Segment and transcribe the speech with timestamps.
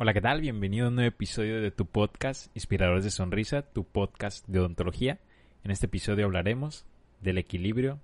[0.00, 0.40] Hola, ¿qué tal?
[0.40, 5.18] Bienvenido a un nuevo episodio de tu podcast Inspiradores de Sonrisa, tu podcast de odontología.
[5.64, 6.86] En este episodio hablaremos
[7.20, 7.98] del equilibrio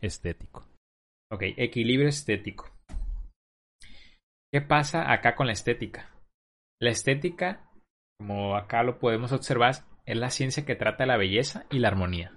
[0.00, 0.66] estético.
[1.30, 2.68] Ok, equilibrio estético.
[4.52, 6.10] ¿Qué pasa acá con la estética?
[6.82, 7.70] La estética,
[8.18, 12.32] como acá lo podemos observar, es la ciencia que trata la belleza y la armonía.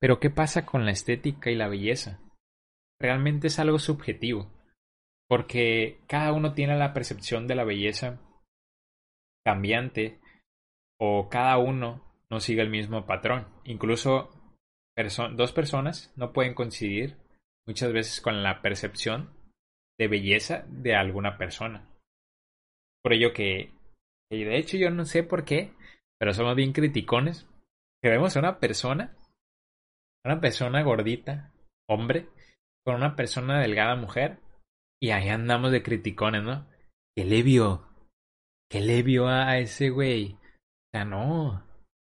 [0.00, 2.18] Pero ¿qué pasa con la estética y la belleza?
[3.00, 4.50] Realmente es algo subjetivo,
[5.28, 8.20] porque cada uno tiene la percepción de la belleza
[9.44, 10.20] cambiante
[10.98, 13.46] o cada uno no sigue el mismo patrón.
[13.64, 14.30] Incluso
[15.34, 17.16] dos personas no pueden coincidir
[17.66, 19.34] muchas veces con la percepción
[19.98, 21.88] de belleza de alguna persona.
[23.02, 23.72] Por ello que,
[24.30, 25.72] de hecho yo no sé por qué,
[26.18, 27.48] pero somos bien criticones,
[28.02, 29.16] que vemos a una persona,
[30.24, 31.52] una persona gordita,
[31.88, 32.28] hombre,
[32.84, 34.38] con una persona delgada mujer,
[35.02, 36.66] y ahí andamos de criticones, ¿no?
[37.16, 37.88] ¿Qué le vio?
[38.70, 40.34] ¿Qué le vio a ese güey?
[40.34, 41.64] O sea, no.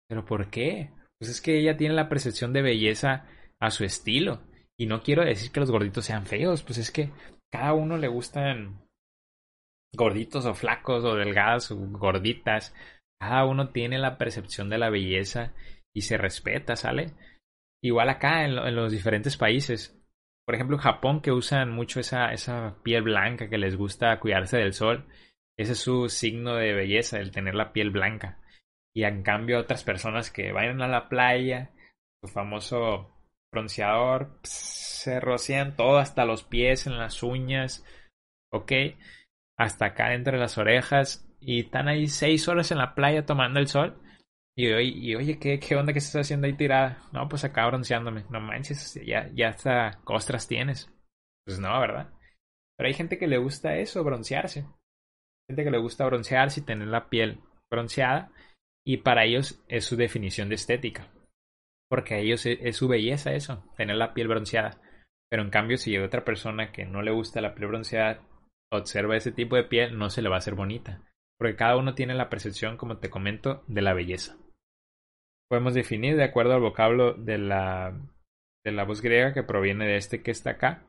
[0.08, 0.90] ¿Pero por qué?
[1.18, 3.26] Pues es que ella tiene la percepción de belleza
[3.60, 4.40] a su estilo.
[4.78, 7.10] Y no quiero decir que los gorditos sean feos, pues es que
[7.52, 8.86] cada uno le gustan
[9.94, 12.74] gorditos o flacos o delgadas o gorditas.
[13.20, 15.52] Cada uno tiene la percepción de la belleza
[15.94, 17.14] y se respeta, ¿sale?
[17.82, 19.97] Igual acá en, en los diferentes países.
[20.48, 24.72] Por ejemplo, Japón que usan mucho esa, esa piel blanca que les gusta cuidarse del
[24.72, 25.04] sol.
[25.58, 28.40] Ese es su signo de belleza, el tener la piel blanca.
[28.96, 31.72] Y en cambio otras personas que vayan a la playa,
[32.24, 33.14] su famoso
[33.52, 37.84] bronceador, se rocian todo hasta los pies, en las uñas,
[38.50, 38.72] ok,
[39.58, 43.68] hasta acá entre las orejas y están ahí seis horas en la playa tomando el
[43.68, 44.00] sol.
[44.58, 47.04] Y, y oye, ¿qué, ¿qué onda que estás haciendo ahí tirada?
[47.12, 48.24] No, pues acá bronceándome.
[48.28, 50.92] No manches, ya, ya hasta costras tienes.
[51.46, 52.12] Pues no, ¿verdad?
[52.76, 54.66] Pero hay gente que le gusta eso, broncearse.
[55.48, 58.32] Gente que le gusta broncearse y tener la piel bronceada.
[58.84, 61.08] Y para ellos es su definición de estética.
[61.88, 64.80] Porque a ellos es, su belleza eso, tener la piel bronceada.
[65.30, 68.26] Pero en cambio, si hay otra persona que no le gusta la piel bronceada,
[68.72, 71.04] observa ese tipo de piel, no se le va a hacer bonita.
[71.38, 74.36] Porque cada uno tiene la percepción, como te comento, de la belleza.
[75.48, 77.98] Podemos definir de acuerdo al vocablo de la,
[78.64, 80.86] de la voz griega que proviene de este que está acá,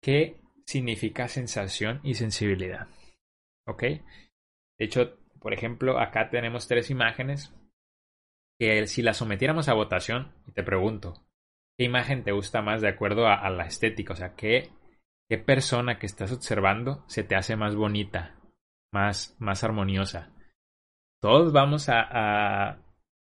[0.00, 2.86] qué significa sensación y sensibilidad.
[3.66, 3.82] ¿Ok?
[3.82, 4.04] De
[4.78, 7.52] hecho, por ejemplo, acá tenemos tres imágenes
[8.58, 11.14] que si las sometiéramos a votación, y te pregunto,
[11.76, 14.12] ¿qué imagen te gusta más de acuerdo a, la estética?
[14.12, 14.70] O sea, ¿qué,
[15.28, 18.38] ¿qué persona que estás observando se te hace más bonita,
[18.92, 20.32] más, más armoniosa?
[21.20, 22.80] Todos vamos a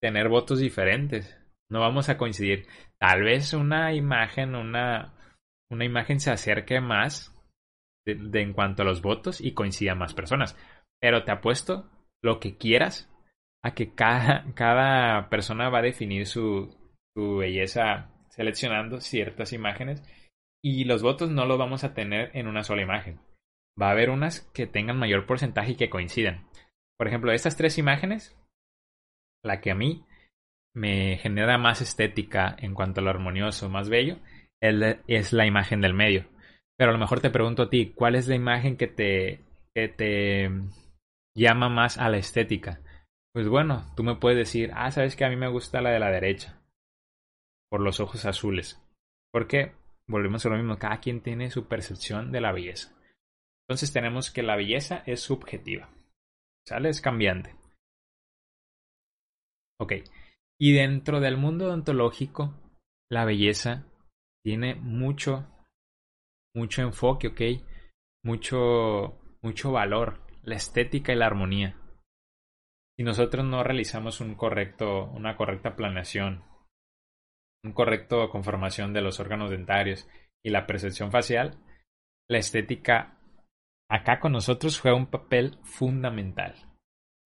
[0.03, 1.39] tener votos diferentes.
[1.71, 2.67] No vamos a coincidir.
[2.99, 5.13] Tal vez una imagen, una,
[5.71, 7.33] una imagen se acerque más
[8.05, 10.57] de, en cuanto a los votos y coincida más personas.
[10.99, 11.89] Pero te apuesto
[12.21, 13.09] lo que quieras
[13.63, 16.77] a que cada, cada persona va a definir su,
[17.15, 20.03] su belleza seleccionando ciertas imágenes
[20.61, 23.21] y los votos no los vamos a tener en una sola imagen.
[23.81, 26.45] Va a haber unas que tengan mayor porcentaje y que coincidan.
[26.97, 28.37] Por ejemplo, estas tres imágenes,
[29.43, 30.05] la que a mí
[30.75, 34.17] me genera más estética en cuanto a lo armonioso, más bello,
[34.59, 36.25] es la imagen del medio.
[36.77, 39.39] Pero a lo mejor te pregunto a ti, ¿cuál es la imagen que te,
[41.35, 42.81] llama más a la estética?
[43.33, 45.99] Pues bueno, tú me puedes decir, ah, sabes que a mí me gusta la de
[45.99, 46.61] la derecha,
[47.69, 48.79] por los ojos azules.
[49.31, 49.73] Porque
[50.07, 52.95] volvemos a lo mismo, cada quien tiene su percepción de la belleza.
[53.67, 55.89] Entonces tenemos que la belleza es subjetiva.
[56.67, 56.89] ¿Sale?
[56.89, 57.55] Es cambiante.
[59.79, 59.93] Ok.
[60.59, 62.53] Y dentro del mundo odontológico,
[63.11, 63.85] la belleza
[64.43, 65.47] tiene mucho,
[66.55, 67.63] mucho enfoque, ok.
[68.23, 70.21] Mucho, mucho valor.
[70.43, 71.79] La estética y la armonía
[72.95, 76.43] si nosotros no realizamos un correcto, una correcta planeación,
[77.63, 80.07] un correcto conformación de los órganos dentarios
[80.45, 81.57] y la percepción facial,
[82.29, 83.19] la estética
[83.89, 86.55] acá con nosotros juega un papel fundamental.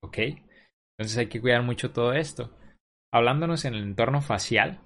[0.02, 0.18] ¿Ok?
[0.98, 2.58] Entonces hay que cuidar mucho todo esto.
[3.14, 4.82] Hablándonos en el entorno facial,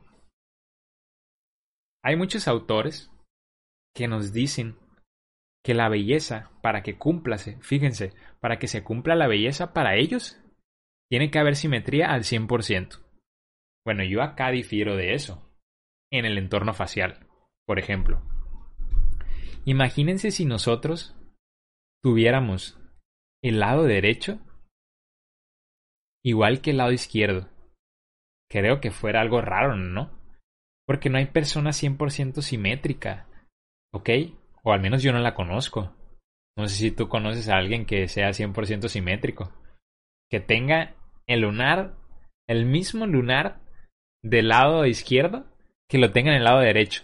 [2.04, 3.12] hay muchos autores
[3.96, 4.78] que nos dicen
[5.64, 10.40] que la belleza, para que cumplase, fíjense, para que se cumpla la belleza para ellos,
[11.10, 13.00] tiene que haber simetría al 100%.
[13.86, 15.48] Bueno, yo acá difiero de eso.
[16.12, 17.28] En el entorno facial,
[17.66, 18.22] por ejemplo.
[19.66, 21.16] Imagínense si nosotros
[22.04, 22.80] tuviéramos
[23.44, 24.40] el lado derecho
[26.24, 27.50] igual que el lado izquierdo.
[28.50, 30.12] Creo que fuera algo raro, ¿no?
[30.86, 33.28] Porque no hay persona 100% simétrica,
[33.94, 34.10] ¿ok?
[34.64, 35.96] O al menos yo no la conozco.
[36.58, 39.54] No sé si tú conoces a alguien que sea 100% simétrico.
[40.30, 40.96] Que tenga
[41.28, 41.96] el lunar,
[42.48, 43.62] el mismo lunar
[44.24, 45.46] del lado izquierdo
[45.88, 47.04] que lo tenga en el lado derecho.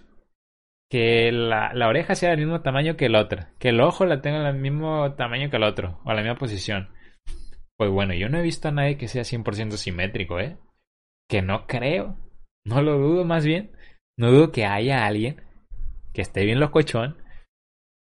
[0.90, 3.46] Que la, oreja sea del mismo tamaño que el otro.
[3.60, 6.00] Que el ojo la tenga del mismo tamaño que el otro.
[6.06, 6.90] O la misma posición.
[7.77, 10.57] Pues bueno, yo no he visto a nadie que sea 100% simétrico, ¿eh?
[11.29, 12.18] Que no creo.
[12.65, 13.71] No lo dudo más bien.
[14.18, 15.41] No dudo que haya alguien
[16.13, 17.15] que esté bien locochón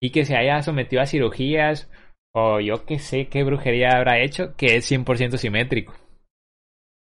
[0.00, 1.90] y que se haya sometido a cirugías
[2.34, 5.94] o yo que sé qué brujería habrá hecho que es 100% simétrico.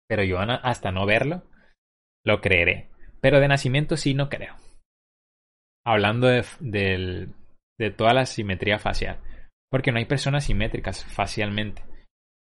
[0.06, 1.42] Pero yo hasta no verlo,
[2.24, 2.90] lo creeré.
[3.20, 4.54] Pero de nacimiento sí no creo.
[5.86, 6.44] Hablando de,
[7.78, 9.20] de toda la simetría facial.
[9.70, 11.82] Porque no hay personas simétricas facialmente.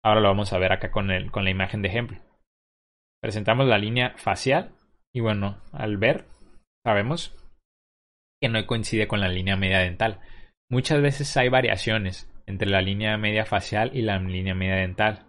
[0.05, 2.19] Ahora lo vamos a ver acá con, el, con la imagen de ejemplo.
[3.21, 4.75] Presentamos la línea facial
[5.13, 6.27] y bueno, al ver,
[6.85, 7.37] sabemos
[8.41, 10.21] que no coincide con la línea media dental.
[10.71, 15.27] Muchas veces hay variaciones entre la línea media facial y la línea media dental.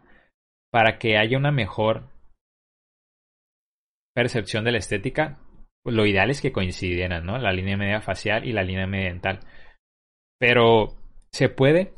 [0.71, 2.09] Para que haya una mejor
[4.13, 5.39] percepción de la estética,
[5.83, 7.37] pues lo ideal es que coincidieran, ¿no?
[7.37, 9.39] La línea media facial y la línea media dental.
[10.39, 10.95] Pero
[11.31, 11.93] se puede,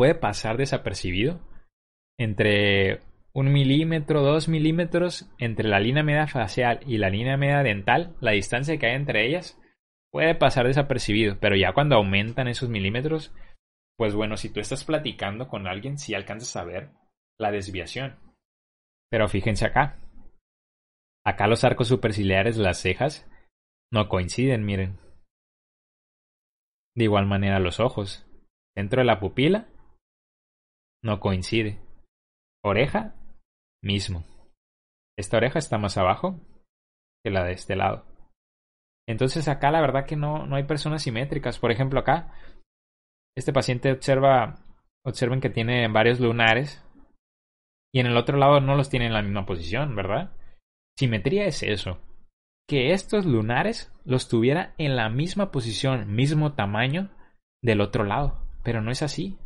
[0.00, 1.40] puede pasar desapercibido
[2.18, 3.00] entre
[3.34, 8.30] un milímetro, dos milímetros entre la línea media facial y la línea media dental, la
[8.30, 9.60] distancia que hay entre ellas
[10.10, 13.34] puede pasar desapercibido, pero ya cuando aumentan esos milímetros,
[13.98, 16.92] pues bueno, si tú estás platicando con alguien, sí alcanzas a ver
[17.38, 18.18] la desviación.
[19.10, 19.98] Pero fíjense acá.
[21.26, 23.30] Acá los arcos superciliares, las cejas,
[23.92, 24.98] no coinciden, miren.
[26.96, 28.26] De igual manera los ojos.
[28.74, 29.69] Dentro de la pupila,
[31.02, 31.78] no coincide.
[32.64, 33.14] Oreja,
[33.82, 34.24] mismo.
[35.18, 36.40] Esta oreja está más abajo
[37.24, 38.04] que la de este lado.
[39.08, 41.58] Entonces acá la verdad que no, no hay personas simétricas.
[41.58, 42.32] Por ejemplo, acá
[43.36, 44.64] este paciente observa,
[45.04, 46.84] observen que tiene varios lunares
[47.92, 50.32] y en el otro lado no los tiene en la misma posición, ¿verdad?
[50.98, 51.98] Simetría es eso.
[52.68, 57.10] Que estos lunares los tuviera en la misma posición, mismo tamaño
[57.62, 58.46] del otro lado.
[58.62, 59.38] Pero no es así.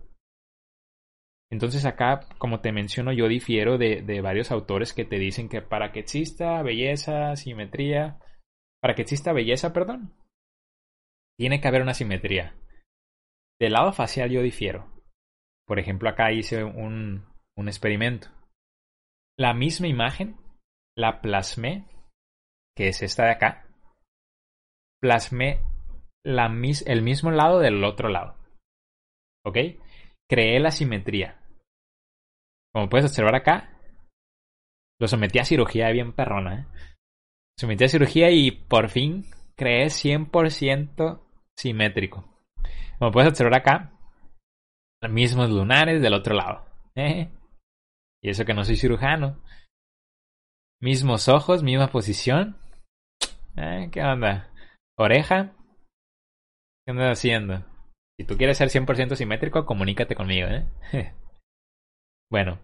[1.51, 5.93] Entonces acá, como te menciono, yo difiero de, varios autores que te dicen que para
[5.93, 8.19] que exista belleza, simetría,
[8.81, 10.15] para que exista belleza, perdón,
[11.39, 12.55] tiene que haber una simetría.
[13.61, 14.93] Del lado facial yo difiero.
[15.67, 17.25] Por ejemplo, acá hice un,
[17.57, 18.29] experimento.
[19.39, 20.37] La misma imagen
[20.97, 21.87] la plasmé,
[22.77, 23.69] que es esta de acá.
[25.01, 25.61] Plasmé
[26.25, 26.47] la
[26.87, 28.37] el mismo lado del otro lado.
[29.45, 29.59] ¿Ok?
[30.29, 31.41] Creé la simetría.
[32.73, 33.71] Como puedes observar acá,
[34.99, 36.61] lo sometí a cirugía bien perrona.
[36.61, 36.67] ¿eh?
[37.59, 39.25] Sometí a cirugía y por fin
[39.57, 41.21] creé 100%
[41.57, 42.25] simétrico.
[42.99, 43.93] Como puedes observar acá,
[45.03, 46.65] los mismos lunares del otro lado.
[46.95, 47.31] ¿eh?
[48.23, 49.41] Y eso que no soy cirujano.
[50.81, 52.57] Mismos ojos, misma posición.
[53.57, 53.89] ¿Eh?
[53.93, 54.51] ¿Qué onda?
[54.97, 55.53] Oreja.
[56.85, 57.74] ¿Qué andas haciendo?
[58.19, 60.49] Si tú quieres ser 100% simétrico, comunícate conmigo.
[60.49, 60.67] ¿eh?
[62.31, 62.61] bueno,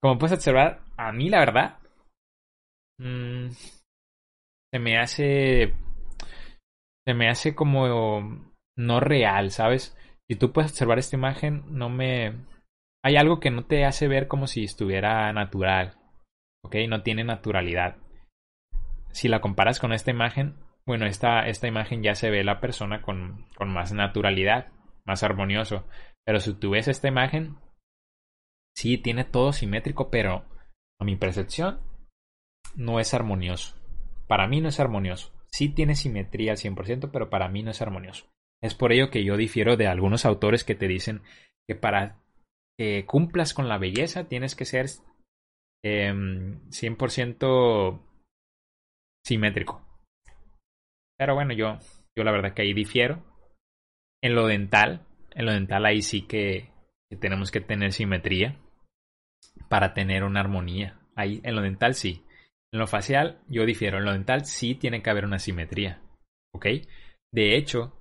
[0.00, 1.78] como puedes observar, a mí la verdad...
[3.00, 3.48] Mmm,
[4.72, 5.74] se me hace.
[7.06, 9.96] Se me hace como no real, ¿sabes?
[10.28, 12.34] Si tú puedes observar esta imagen, no me.
[13.02, 15.96] Hay algo que no te hace ver como si estuviera natural.
[16.64, 16.76] ¿Ok?
[16.88, 17.96] No tiene naturalidad.
[19.12, 20.54] Si la comparas con esta imagen,
[20.88, 24.68] bueno, esta, esta imagen ya se ve la persona con, con más naturalidad,
[25.04, 25.86] más armonioso.
[26.24, 27.56] Pero si tú ves esta imagen,
[28.74, 30.46] sí, tiene todo simétrico, pero
[30.98, 31.78] a mi percepción
[32.74, 33.76] no es armonioso.
[34.26, 35.30] Para mí no es armonioso.
[35.50, 38.30] Sí tiene simetría al 100%, pero para mí no es armonioso.
[38.62, 41.20] Es por ello que yo difiero de algunos autores que te dicen
[41.68, 42.16] que para
[42.78, 44.86] que cumplas con la belleza tienes que ser
[45.84, 48.00] 100% em,
[49.22, 49.87] simétrico.
[51.18, 51.78] Pero bueno, yo,
[52.16, 53.24] yo la verdad que ahí difiero.
[54.22, 56.70] En lo dental, en lo dental ahí sí que,
[57.20, 58.58] tenemos que tener simetría
[59.68, 61.00] para tener una armonía.
[61.14, 62.24] Ahí en lo dental sí.
[62.72, 66.02] En lo facial yo difiero, en lo dental sí tiene que haber una simetría,
[66.54, 66.66] ¿ok?
[67.32, 67.98] De hecho,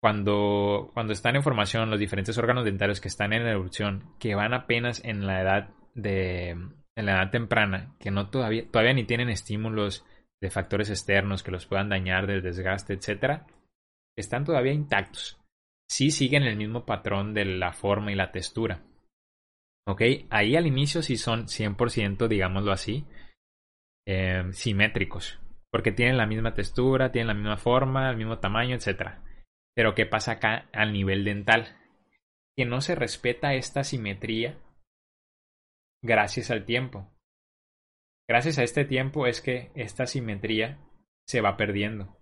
[0.00, 4.52] cuando, cuando están en formación los diferentes órganos dentarios que están en erupción, que van
[4.52, 6.56] apenas en la edad de
[6.94, 10.04] en la edad temprana, que no todavía, todavía ni tienen estímulos
[10.42, 13.46] de factores externos que los puedan dañar del desgaste, etcétera,
[14.14, 15.38] están todavía intactos.
[15.88, 18.82] Sí siguen el mismo patrón de la forma y la textura.
[19.86, 20.02] ¿Ok?
[20.28, 23.06] Ahí al inicio sí son 100%, digámoslo así,
[24.04, 25.38] Em, simétricos,
[25.70, 29.18] porque tienen la misma textura, tienen la misma forma, el mismo tamaño, etc.
[29.74, 31.76] Pero ¿qué pasa acá al nivel dental?
[32.56, 34.58] Que no se respeta esta simetría
[36.02, 37.11] gracias al tiempo.
[38.32, 40.78] Gracias a este tiempo es que esta simetría
[41.26, 42.16] se va perdiendo.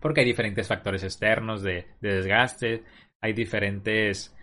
[0.00, 2.84] Porque hay diferentes factores externos de, desgaste,
[3.20, 4.34] hay diferentes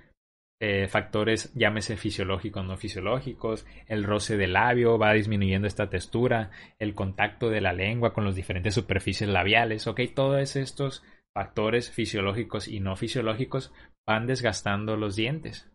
[0.60, 6.94] eh, factores, llámese fisiológicos, no fisiológicos, el roce del labio va disminuyendo esta textura, el
[6.94, 11.04] contacto de la lengua con las diferentes superficies labiales, ok, todos estos
[11.34, 13.74] factores fisiológicos y no fisiológicos
[14.06, 15.72] van desgastando los dientes.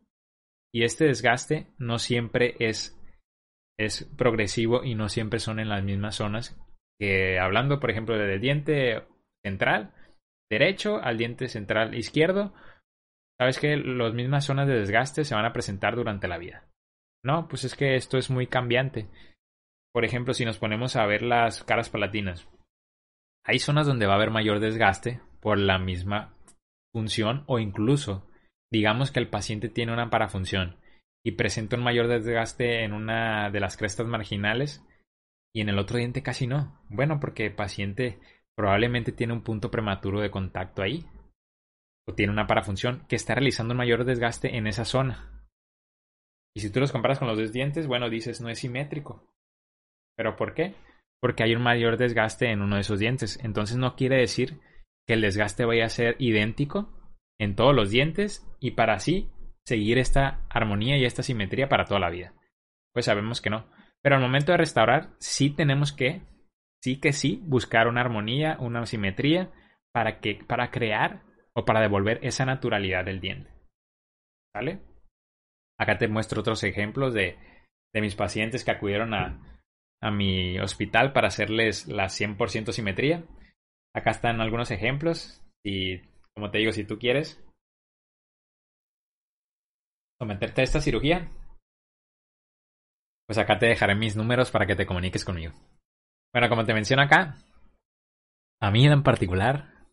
[0.73, 2.96] Y este desgaste no siempre es,
[3.79, 6.59] es progresivo y no siempre son en las mismas zonas
[6.99, 9.05] que hablando, por ejemplo, del diente
[9.45, 9.93] central
[10.51, 12.55] derecho al diente central izquierdo,
[13.39, 16.65] sabes que las mismas zonas de desgaste se van a presentar durante la vida.
[17.25, 19.09] No, pues es que esto es muy cambiante.
[19.93, 22.49] Por ejemplo, si nos ponemos a ver las caras palatinas,
[23.45, 26.35] hay zonas donde va a haber mayor desgaste por la misma
[26.93, 28.29] función o incluso
[28.71, 30.77] digamos que el paciente tiene una parafunción
[31.27, 34.87] y presenta un mayor desgaste en una de las crestas marginales
[35.53, 36.81] y en el otro diente casi no.
[36.89, 38.21] Bueno, porque el paciente
[38.57, 41.05] probablemente tiene un punto prematuro de contacto ahí
[42.07, 45.45] o tiene una parafunción que está realizando un mayor desgaste en esa zona.
[46.55, 49.29] Y si tú los comparas con los dos dientes, bueno, dices no es simétrico.
[50.17, 50.77] ¿Pero por qué?
[51.21, 53.41] Porque hay un mayor desgaste en uno de esos dientes.
[53.43, 54.61] Entonces no quiere decir
[55.09, 56.89] que el desgaste vaya a ser idéntico
[57.41, 59.29] en todos los dientes y para así
[59.67, 62.33] seguir esta armonía y esta simetría para toda la vida.
[62.93, 63.69] Pues sabemos que no.
[64.03, 66.23] Pero al momento de restaurar, sí tenemos que,
[66.83, 69.51] sí que sí, buscar una armonía, una simetría
[69.93, 71.23] para, que, para crear
[71.55, 73.51] o para devolver esa naturalidad del diente.
[74.55, 74.81] ¿Vale?
[75.79, 77.37] Acá te muestro otros ejemplos de,
[77.93, 79.61] de mis pacientes que acudieron a,
[80.01, 83.25] a mi hospital para hacerles la 100% simetría.
[83.95, 85.99] Acá están algunos ejemplos y
[86.35, 87.46] como te digo, si tú quieres
[90.21, 91.31] someterte a esta cirugía,
[93.27, 95.53] pues acá te dejaré mis números para que te comuniques conmigo.
[96.33, 97.39] Bueno, como te menciono acá,
[98.61, 99.87] a mí en particular,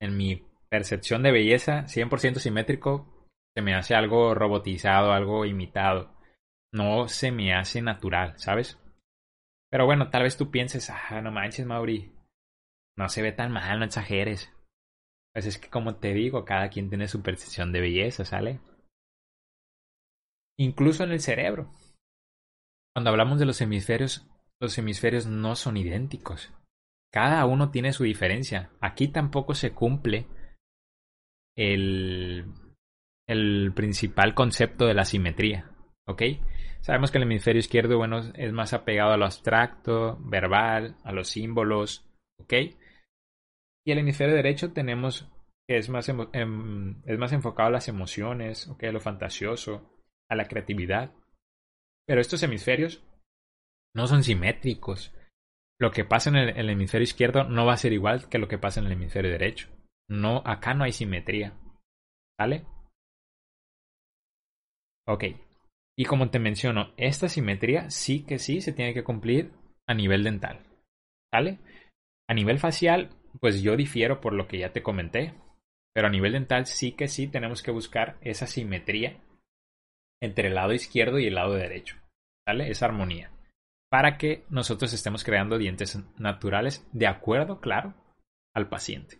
[0.00, 6.14] en mi percepción de belleza, 100% simétrico, se me hace algo robotizado, algo imitado.
[6.72, 8.78] No se me hace natural, ¿sabes?
[9.70, 12.12] Pero bueno, tal vez tú pienses, ah, no manches, Mauri,
[12.96, 14.52] no se ve tan mal, no exageres.
[15.32, 18.60] Pues es que como te digo, cada quien tiene su percepción de belleza, ¿sale?
[20.58, 21.72] Incluso en el cerebro.
[22.94, 24.28] Cuando hablamos de los hemisferios,
[24.60, 26.52] los hemisferios no son idénticos.
[27.12, 28.70] Cada uno tiene su diferencia.
[28.80, 30.26] Aquí tampoco se cumple
[31.56, 32.46] el,
[33.28, 35.70] el principal concepto de la simetría.
[36.06, 36.22] ¿Ok?
[36.80, 41.28] Sabemos que el hemisferio izquierdo, bueno, es más apegado a lo abstracto, verbal, a los
[41.28, 42.08] símbolos.
[42.40, 42.52] ¿Ok?
[43.86, 45.30] Y el hemisferio derecho tenemos
[45.68, 49.97] que es más, em, es más enfocado a las emociones, a lo fantasioso,
[50.30, 51.12] a la creatividad.
[52.06, 53.02] Pero estos hemisferios
[53.94, 55.14] no son simétricos.
[55.80, 58.58] Lo que pasa en el, hemisferio izquierdo no va a ser igual que lo que
[58.58, 59.68] pasa en el hemisferio derecho.
[60.08, 61.52] No, acá no hay simetría.
[62.38, 62.64] ¿Vale?
[65.06, 65.24] Ok.
[65.96, 69.52] Y como te menciono, esta simetría sí que sí se tiene que cumplir
[69.86, 70.60] a nivel dental.
[71.32, 71.58] ¿Vale?
[72.28, 75.34] A nivel facial pues yo difiero por lo que ya te comenté.
[75.94, 79.20] Pero a nivel dental sí que sí tenemos que buscar esa simetría
[80.20, 81.96] entre el lado izquierdo y el lado derecho.
[82.46, 83.30] Esa armonía.
[83.90, 87.94] Para que nosotros estemos creando dientes naturales de acuerdo, claro,
[88.54, 89.18] al paciente.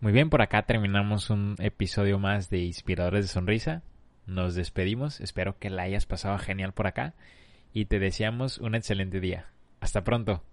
[0.00, 3.82] Muy bien, por acá terminamos un episodio más de Inspiradores de Sonrisa.
[4.26, 7.14] Nos despedimos, espero que la hayas pasado genial por acá
[7.72, 9.48] y te deseamos un excelente día.
[9.80, 10.44] Hasta pronto.